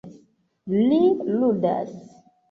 [0.77, 0.97] Li
[1.41, 1.93] ludas.